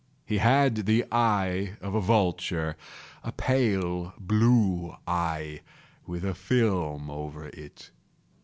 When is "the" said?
0.87-1.05